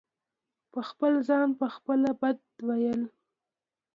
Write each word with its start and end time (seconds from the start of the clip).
په 0.71 0.79
خپل 0.89 1.13
ځان 1.27 1.47
په 1.59 1.65
خپله 1.75 2.09
بد 2.21 2.37
وئيل 2.67 3.01